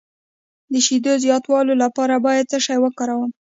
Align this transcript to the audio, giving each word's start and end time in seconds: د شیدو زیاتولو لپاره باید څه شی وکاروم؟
د 0.71 0.73
شیدو 0.85 1.13
زیاتولو 1.23 1.73
لپاره 1.83 2.15
باید 2.25 2.49
څه 2.51 2.57
شی 2.65 2.77
وکاروم؟ 2.83 3.31